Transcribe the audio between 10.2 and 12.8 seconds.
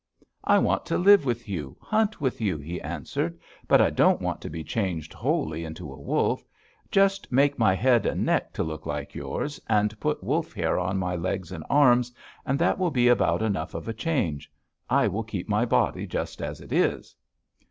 wolf hair on my legs and arms, and that